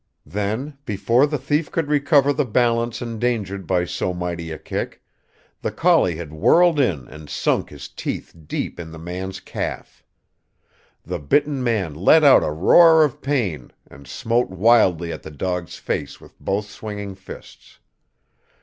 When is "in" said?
6.79-7.07, 8.79-8.89